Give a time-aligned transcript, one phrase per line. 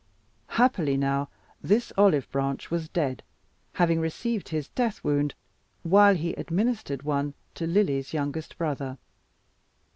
[0.57, 1.29] Happily now
[1.61, 3.21] this olive branch was dead,
[3.73, 5.35] having received his death wound
[5.83, 8.97] while he administered one to Lily's youngest brother.